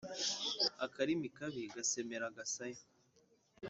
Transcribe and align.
Akarimi 0.85 1.27
kabi 1.37 1.61
gasemera 1.75 2.25
agasaya. 2.31 2.81